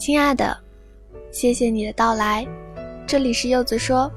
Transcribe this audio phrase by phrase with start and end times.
[0.00, 0.58] 亲爱的，
[1.30, 2.48] 谢谢你的到来。
[3.06, 4.10] 这里是柚子说，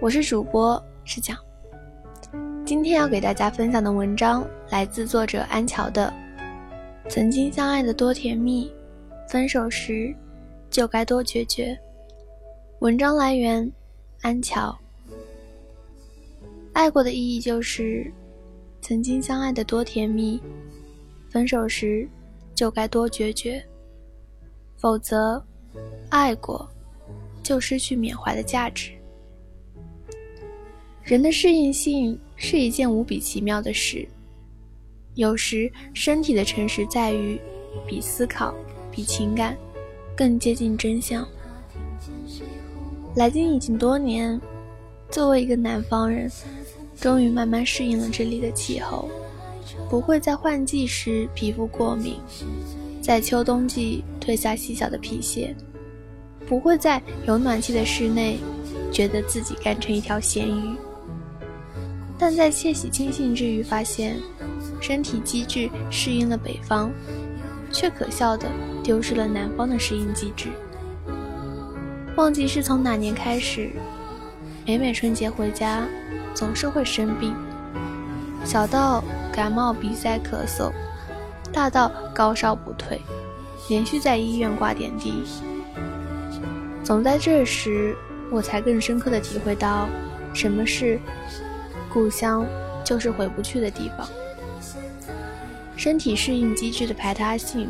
[0.00, 1.36] 我是主播是讲。
[2.64, 6.10] 今天要给大家分享的文章来自作者安乔的
[7.10, 8.72] 《曾经相爱的多甜蜜，
[9.28, 10.16] 分手时
[10.70, 11.74] 就该多决绝》。
[12.78, 13.70] 文章来源
[14.22, 14.74] 安乔。
[16.72, 18.10] 爱过的意义就是，
[18.80, 20.40] 曾经相爱的多甜蜜，
[21.28, 22.08] 分手时
[22.54, 23.62] 就该多决绝。
[24.78, 25.44] 否则，
[26.08, 26.68] 爱过
[27.42, 28.92] 就失去缅怀的价值。
[31.02, 34.06] 人的适应性是一件无比奇妙的事。
[35.14, 37.40] 有时，身体的诚实在于
[37.88, 38.54] 比思考、
[38.90, 39.56] 比情感
[40.16, 41.26] 更接近真相。
[43.16, 44.40] 来京已经多年，
[45.10, 46.30] 作为一个南方人，
[47.00, 49.08] 终于慢慢适应了这里的气候，
[49.90, 52.14] 不会在换季时皮肤过敏。
[53.08, 55.56] 在秋冬季褪下细小的皮屑，
[56.46, 58.38] 不会在有暖气的室内
[58.92, 60.76] 觉得自己干成一条咸鱼。
[62.18, 64.18] 但在窃喜庆幸之余，发现
[64.78, 66.90] 身体机制适应了北方，
[67.72, 68.46] 却可笑的
[68.84, 70.50] 丢失了南方的适应机制。
[72.14, 73.70] 忘记是从哪年开始，
[74.66, 75.82] 每每春节回家，
[76.34, 77.34] 总是会生病，
[78.44, 80.70] 小到感冒、鼻塞、咳嗽。
[81.58, 83.00] 大到高烧不退，
[83.68, 85.24] 连续在医院挂点滴。
[86.84, 87.96] 总在这时，
[88.30, 89.88] 我才更深刻的体会到，
[90.32, 91.00] 什么是
[91.92, 92.46] 故乡，
[92.84, 94.08] 就是回不去的地方。
[95.76, 97.68] 身体适应机制的排他性，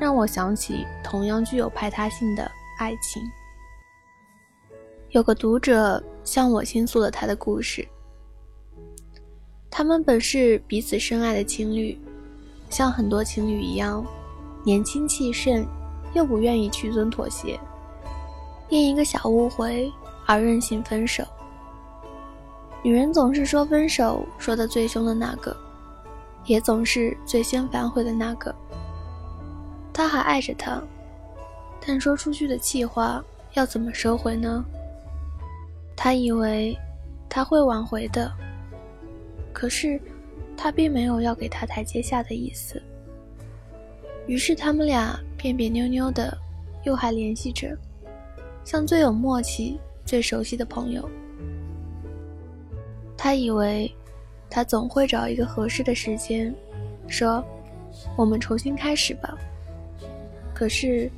[0.00, 3.22] 让我想起同样具有排他性的爱情。
[5.10, 7.86] 有个读者向我倾诉了他的故事，
[9.70, 11.96] 他们本是彼此深爱的情侣。
[12.72, 14.02] 像很多情侣一样，
[14.64, 15.62] 年轻气盛，
[16.14, 17.60] 又不愿意屈尊妥协，
[18.70, 19.92] 因一个小误会
[20.24, 21.22] 而任性分手。
[22.82, 25.54] 女人总是说分手说的最凶的那个，
[26.46, 28.54] 也总是最先反悔的那个。
[29.92, 30.82] 他还爱着她，
[31.86, 34.64] 但说出去的气话要怎么收回呢？
[35.94, 36.74] 他以为
[37.28, 38.32] 他会挽回的，
[39.52, 40.00] 可是。
[40.62, 42.80] 他并没有要给他台阶下的意思，
[44.28, 46.38] 于是他们俩别别扭扭的，
[46.84, 47.76] 又还联系着，
[48.62, 51.10] 像最有默契、最熟悉的朋友。
[53.16, 53.92] 他以为，
[54.48, 56.54] 他总会找一个合适的时间，
[57.08, 57.44] 说
[58.16, 59.36] ：“我们重新开始吧。”
[60.54, 61.10] 可是，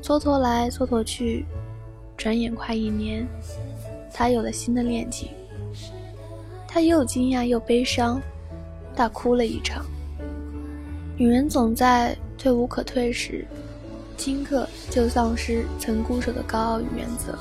[0.00, 1.44] 蹉跎来蹉跎去，
[2.16, 3.26] 转眼快一年，
[4.14, 5.30] 他有了新的恋情。
[6.68, 8.22] 他又惊讶又悲伤。
[8.98, 9.86] 大哭了一场。
[11.16, 13.46] 女人总在退无可退时，
[14.16, 17.38] 顷刻就丧失曾固守的高傲与原则。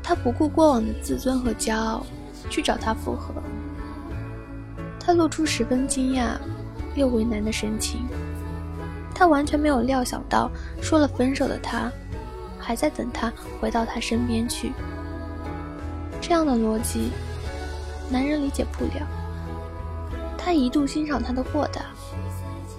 [0.00, 2.06] 她不顾过往的自尊和骄傲，
[2.48, 3.34] 去找他复合。
[5.00, 6.36] 他露出十分惊讶
[6.94, 8.06] 又为难的神情。
[9.12, 10.48] 他完全没有料想到，
[10.80, 11.90] 说了分手的他，
[12.60, 14.70] 还在等他回到他身边去。
[16.20, 17.10] 这样的逻辑，
[18.08, 19.04] 男人理解不了。
[20.44, 21.82] 他一度欣赏他的豁达，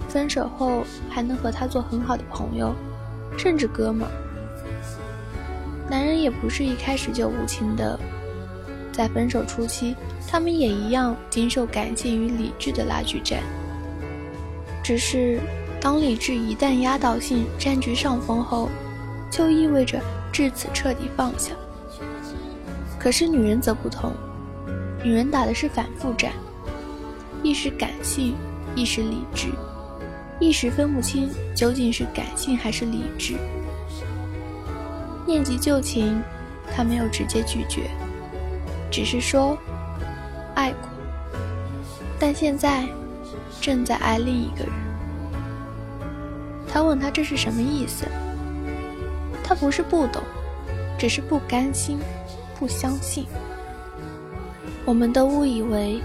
[0.08, 2.74] 分手后还能和他做很好的朋友，
[3.38, 4.10] 甚至哥们儿。
[5.88, 7.98] 男人也不是一开始就无情的，
[8.92, 9.96] 在分手初期，
[10.28, 13.40] 他们也一样经受感性与理智的拉锯战。
[14.82, 15.40] 只是
[15.80, 18.68] 当理智一旦压倒性占据上风后，
[19.30, 19.98] 就意味着
[20.30, 21.52] 至此彻底放下。
[22.98, 24.12] 可是女人则不同，
[25.02, 26.32] 女人打的是反复战。
[27.44, 28.34] 一时感性，
[28.74, 29.48] 一时理智，
[30.40, 33.36] 一时分不清究竟是感性还是理智。
[35.26, 36.22] 念及旧情，
[36.74, 37.90] 他没有直接拒绝，
[38.90, 39.58] 只是说
[40.54, 40.88] 爱过，
[42.18, 42.88] 但现在
[43.60, 44.72] 正在爱另一个人。
[46.66, 48.06] 他问他这是什么意思？
[49.44, 50.22] 他不是不懂，
[50.98, 51.98] 只是不甘心，
[52.58, 53.26] 不相信。
[54.86, 56.00] 我们都误以为。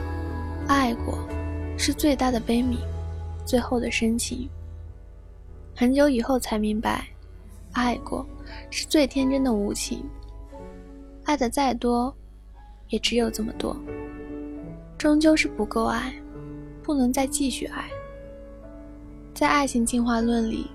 [0.71, 1.17] 爱过，
[1.79, 2.77] 是最大的悲悯，
[3.45, 4.49] 最后的深情。
[5.73, 7.07] 很久以后才明白，
[7.71, 8.25] 爱过
[8.69, 10.03] 是最天真的无情。
[11.23, 12.13] 爱的再多，
[12.89, 13.73] 也只有这么多。
[14.97, 16.13] 终究是不够爱，
[16.83, 17.89] 不能再继续爱。
[19.33, 20.69] 在爱情进化论里，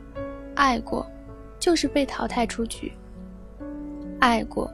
[0.54, 1.06] 爱过
[1.58, 2.90] 就是被淘汰出局。
[4.20, 4.72] 爱过，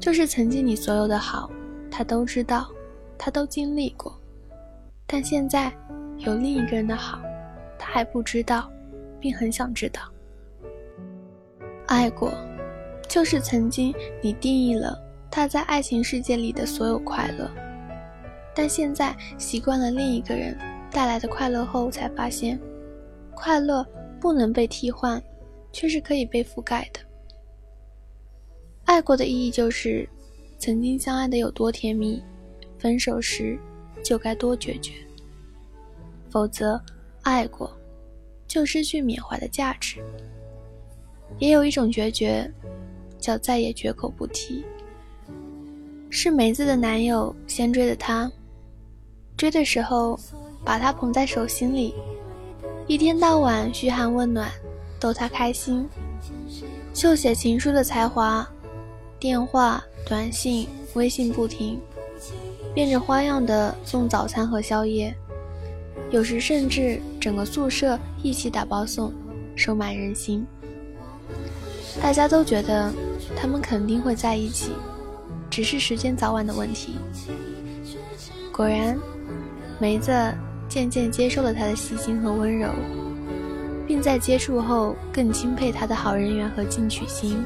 [0.00, 1.48] 就是曾经你所有的好，
[1.88, 2.68] 他都知道，
[3.16, 4.19] 他都经历过。
[5.12, 5.72] 但现在
[6.18, 7.20] 有另一个人的好，
[7.76, 8.70] 他还不知道，
[9.18, 10.00] 并很想知道。
[11.86, 12.32] 爱过，
[13.08, 13.92] 就是曾经
[14.22, 14.96] 你定义了
[15.28, 17.50] 他在爱情世界里的所有快乐，
[18.54, 20.56] 但现在习惯了另一个人
[20.92, 22.56] 带来的快乐后，才发现，
[23.34, 23.84] 快乐
[24.20, 25.20] 不能被替换，
[25.72, 27.00] 却是可以被覆盖的。
[28.84, 30.08] 爱过的意义就是，
[30.56, 32.22] 曾经相爱的有多甜蜜，
[32.78, 33.58] 分手时
[34.02, 34.92] 就该多决绝。
[36.30, 36.80] 否则，
[37.22, 37.70] 爱过
[38.46, 40.00] 就失去缅怀的价值。
[41.38, 42.50] 也有一种决绝，
[43.18, 44.64] 叫再也绝口不提。
[46.08, 48.30] 是梅子的男友先追的她，
[49.36, 50.18] 追的时候
[50.64, 51.94] 把她捧在手心里，
[52.86, 54.50] 一天到晚嘘寒问暖，
[54.98, 55.88] 逗她开心，
[56.92, 58.46] 秀写情书的才华，
[59.20, 61.80] 电话、短信、微信不停，
[62.74, 65.14] 变着花样的送早餐和宵夜，
[66.10, 69.12] 有时甚至整个宿舍一起打包送，
[69.56, 70.46] 收买人心。
[72.00, 72.92] 大家都觉得
[73.36, 74.70] 他们肯定会在一起，
[75.50, 76.94] 只是时间早晚的问题。
[78.52, 78.96] 果然，
[79.78, 80.12] 梅子
[80.68, 82.70] 渐渐接受了他的细心和温柔，
[83.86, 87.42] 并在接触后更钦佩他的好人缘和进取心。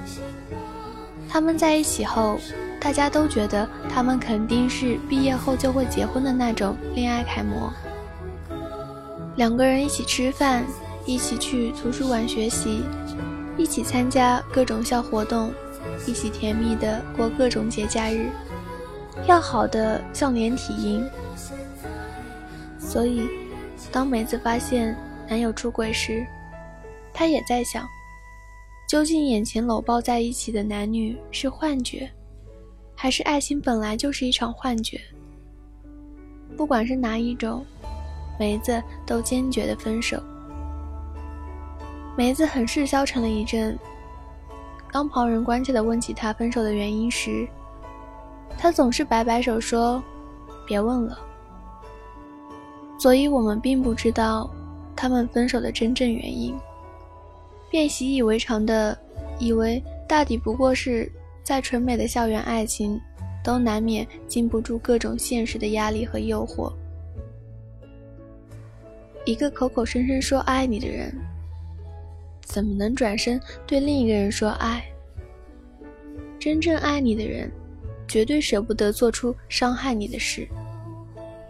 [1.28, 2.38] 他们在一起后，
[2.84, 7.72] 大家都觉得他们肯定是毕业后就会结婚的那种恋爱楷模。
[9.36, 10.66] 两个人一起吃饭，
[11.06, 12.82] 一起去图书馆学习。
[13.56, 15.50] 一起参加各种校活动，
[16.06, 18.28] 一起甜蜜的过各种节假日，
[19.26, 21.08] 要好的像连体婴。
[22.78, 23.26] 所以，
[23.90, 24.94] 当梅子发现
[25.26, 26.26] 男友出轨时，
[27.14, 27.88] 她也在想：
[28.88, 32.10] 究竟眼前搂抱在一起的男女是幻觉，
[32.94, 35.00] 还是爱情本来就是一场幻觉？
[36.56, 37.64] 不管是哪一种，
[38.38, 40.22] 梅子都坚决的分手。
[42.16, 43.76] 梅子很是消沉了一阵。
[44.92, 47.46] 当旁人关切的问起他分手的原因时，
[48.56, 50.00] 他总是摆摆手说
[50.64, 51.18] ：“别问了。”
[52.96, 54.48] 所以，我们并不知道
[54.94, 56.56] 他们分手的真正原因，
[57.68, 58.96] 便习以为常的
[59.40, 61.10] 以为大抵不过是
[61.44, 63.00] 再纯美的校园爱情，
[63.44, 66.72] 都难免经不住各种现实的压力和诱惑。
[69.26, 71.14] 一个口口声声说爱你的人。
[72.40, 74.84] 怎么能转身对另一个人说爱？
[76.38, 77.50] 真正爱你的人，
[78.06, 80.46] 绝对舍不得做出伤害你的事。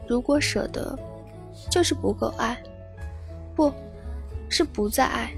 [0.08, 0.96] 如果舍得，
[1.70, 2.56] 就是不够爱，
[3.56, 3.72] 不
[4.48, 5.32] 是不再爱。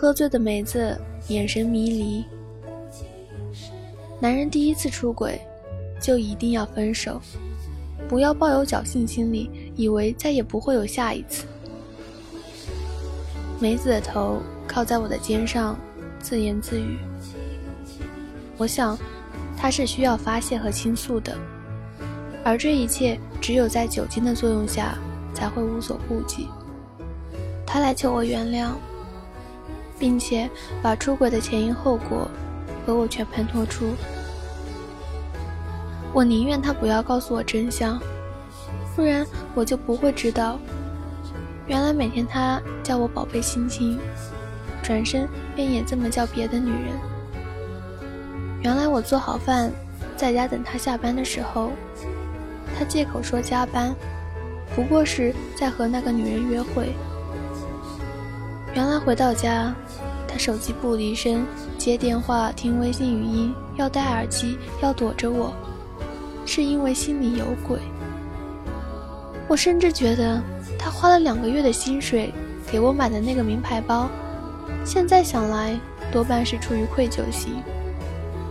[0.00, 0.96] 喝醉的梅子
[1.26, 2.24] 眼神迷离。
[4.20, 5.40] 男人第一次出轨，
[6.00, 7.20] 就一定要分手，
[8.08, 11.46] 不要抱有侥幸心理，以为再也不会有下一次。
[13.58, 15.76] 梅子的头靠在我的肩上，
[16.20, 16.96] 自言自语。
[18.56, 18.96] 我想，
[19.56, 21.36] 他是需要发泄和倾诉的，
[22.44, 24.96] 而这一切只有在酒精的作用下
[25.34, 26.46] 才会无所顾忌。
[27.66, 28.70] 他来求我原谅，
[29.98, 30.48] 并且
[30.82, 32.30] 把出轨的前因后果
[32.86, 33.92] 和我全盘托出。
[36.12, 38.00] 我宁愿他不要告诉我真相，
[38.96, 40.58] 不然我就不会知道。
[41.66, 43.98] 原来每天他叫我宝贝亲亲，
[44.82, 46.94] 转身便也这么叫别的女人。
[48.62, 49.70] 原来我做好饭，
[50.16, 51.70] 在家等他下班的时候，
[52.76, 53.94] 他借口说加班，
[54.74, 56.94] 不过是在和那个女人约会。
[58.74, 59.74] 原来回到家，
[60.28, 61.42] 他手机不离身，
[61.78, 65.52] 接电话、听微信语音，要戴耳机，要躲着我，
[66.44, 67.80] 是因为心里有鬼。
[69.48, 70.40] 我甚至觉得。
[70.80, 72.32] 他花了两个月的薪水
[72.70, 74.08] 给我买的那个名牌包，
[74.84, 75.78] 现在想来
[76.12, 77.54] 多半是出于愧疚心，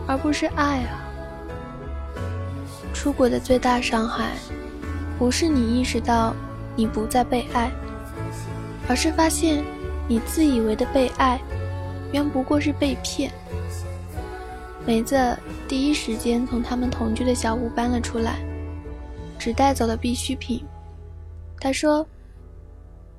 [0.05, 1.07] 而不是爱啊。
[2.93, 4.31] 出轨的最大伤害，
[5.17, 6.35] 不是你意识到
[6.75, 7.71] 你不再被爱，
[8.89, 9.63] 而是发现
[10.05, 11.39] 你自以为的被爱，
[12.11, 13.31] 原不过是被骗。
[14.85, 15.37] 梅子
[15.67, 18.39] 第一时间从他们同居的小屋搬了出来，
[19.37, 20.63] 只带走了必需品。
[21.59, 22.05] 他说。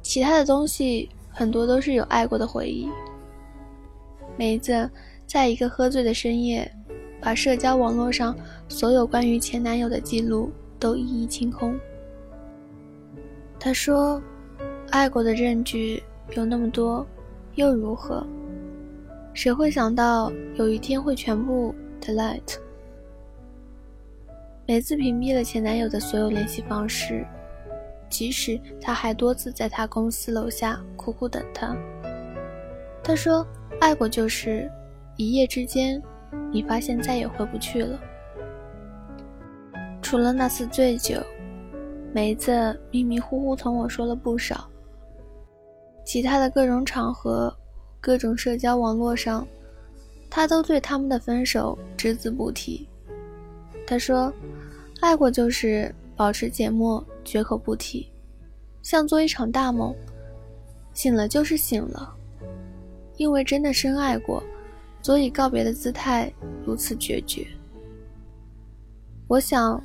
[0.01, 2.89] 其他的东西很多都是有爱过的回忆。
[4.39, 4.89] 梅子
[5.27, 6.71] 在一个喝醉的深夜，
[7.21, 8.35] 把社交网络上
[8.69, 11.79] 所有关于前男友的记录都一一清空。
[13.61, 14.23] 他说
[14.89, 17.07] ：“爱过的证据有那么多，
[17.57, 18.27] 又如何？
[19.39, 22.59] 谁会想到有一天会全部 delete？”
[24.67, 27.25] 梅子屏蔽了前男友的所有联系方式。
[28.11, 31.77] 即使他还多次在他公司楼下苦苦等他，
[33.01, 33.47] 他说
[33.81, 34.69] ：“爱过就是
[35.17, 36.03] 一夜之间，
[36.51, 37.97] 你发现再也回不去了。
[40.03, 41.15] 除了那次醉酒，
[42.13, 44.69] 梅子迷迷糊糊同我说了不少。
[46.05, 47.55] 其他的各种场合，
[48.01, 49.47] 各种社交网络上，
[50.31, 52.87] 他都对他们的分手只字不提。
[53.87, 54.33] 他说：
[55.01, 58.09] 爱过就是保持缄默，绝口不提，
[58.83, 59.95] 像做一场大梦，
[60.93, 62.15] 醒了就是醒了。”
[63.19, 64.41] 因为真的深爱过，
[65.03, 66.33] 所以告别的姿态
[66.65, 67.45] 如此决绝。
[69.27, 69.83] 我想，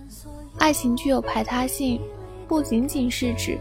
[0.60, 2.00] 爱情具有排他性，
[2.48, 3.58] 不仅仅是指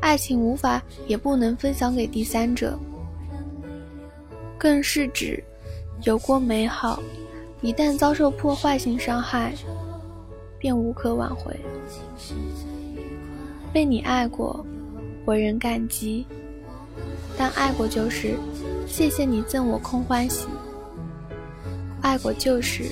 [0.00, 2.78] 爱情无法也不能分享给第三者，
[4.58, 5.42] 更是指
[6.02, 7.00] 有过美好，
[7.60, 9.54] 一旦遭受破坏性伤害，
[10.58, 11.56] 便无可挽回。
[13.72, 14.64] 被你爱过，
[15.24, 16.26] 我仍感激，
[17.36, 18.34] 但爱过就是。
[18.90, 20.46] 谢谢你赠我空欢喜，
[22.00, 22.90] 爱过就是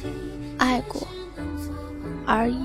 [0.59, 1.01] 爱过
[2.27, 2.59] 而已。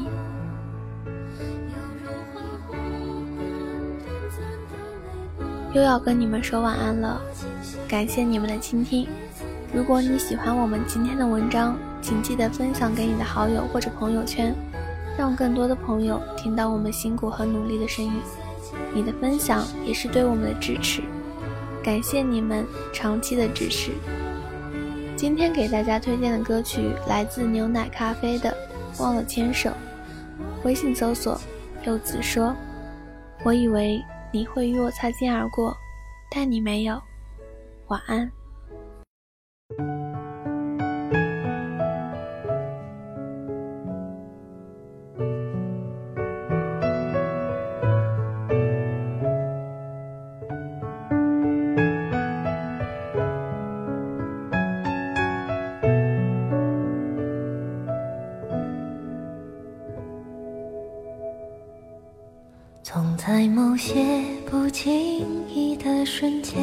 [5.74, 7.22] 又要跟你们说晚安了，
[7.92, 9.06] 感谢你们的倾听。
[9.74, 14.56] 如果你喜欢我们今天的文章，请记得分享给你的好友或者朋友圈，
[15.18, 18.14] 让更多的朋友听到我们辛苦和努力的声音。
[18.94, 21.02] 你的分享也是对我们的支持。
[21.84, 23.92] 感谢你们长期的支持。
[25.18, 28.56] 今天给大家推荐的歌曲来自牛奶咖啡的
[29.04, 29.70] 《忘了牵手》，
[30.64, 31.38] 微信搜索
[31.84, 32.56] “柚子说”。
[33.44, 35.76] 我以为你会与我擦肩而过，
[36.30, 36.98] 但你没有。
[37.92, 38.32] 晚安。
[62.84, 66.62] 总在某些不经意的瞬间，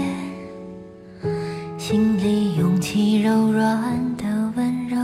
[1.91, 4.99] 心里涌起柔软的温柔。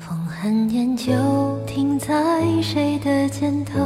[0.00, 1.12] 风很远，就
[1.64, 3.78] 停在谁的肩头。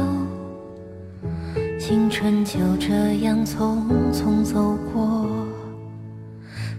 [1.79, 5.29] 青春就这样匆匆走过，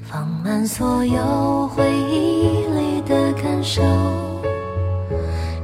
[0.02, 3.80] 放慢所有回忆里的感受。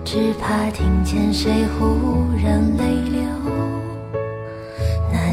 [0.05, 3.38] 只怕听见谁忽然泪流，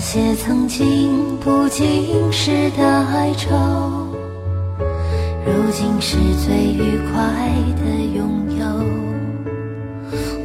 [0.06, 3.50] 些曾经不经事的哀愁，
[5.44, 8.64] 如今是最愉快的拥有。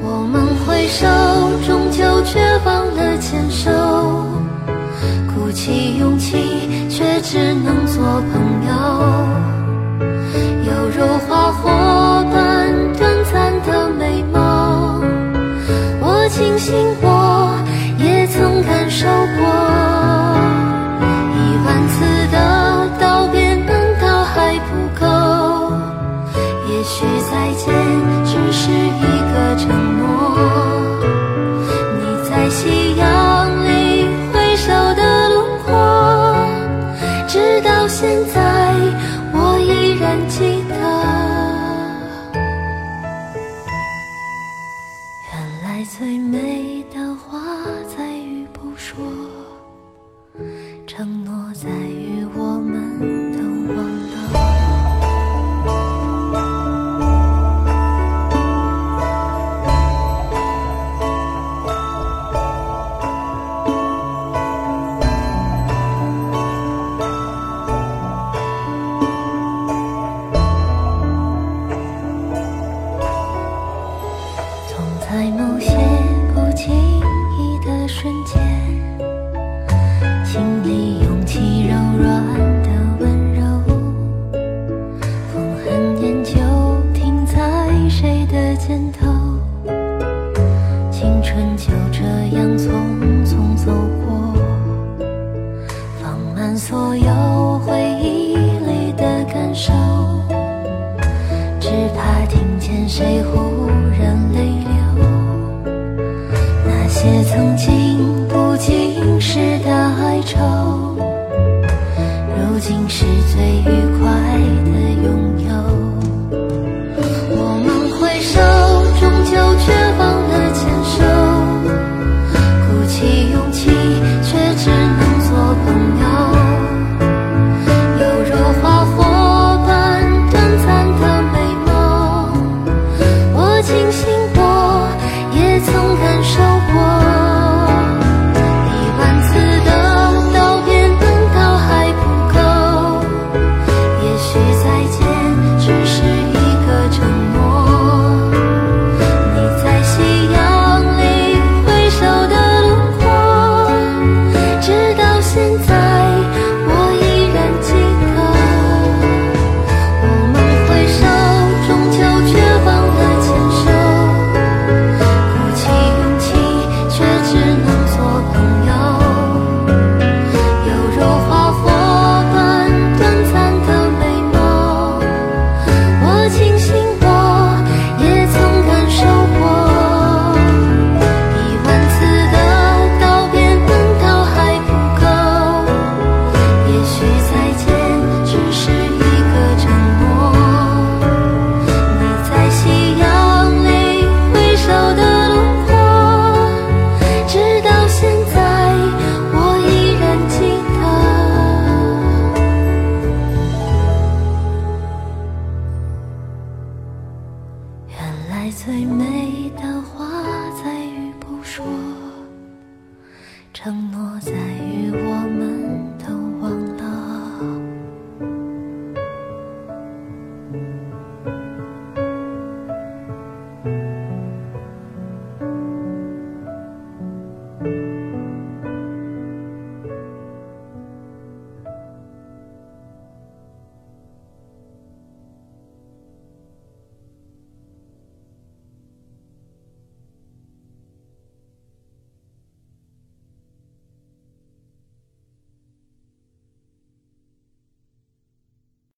[0.03, 1.07] 我们挥手，
[1.67, 3.71] 终究却忘了牵手，
[5.35, 6.39] 鼓起勇气，
[6.89, 8.03] 却只能做
[8.33, 8.73] 朋友，
[10.65, 11.69] 犹如花火
[12.33, 15.05] 般短暂的美梦。
[16.01, 16.17] 我。
[16.31, 17.10] 庆幸我
[19.01, 19.15] 受过，
[21.33, 22.37] 一万次的
[23.01, 25.73] 道别难道还不够？
[26.69, 27.73] 也许再见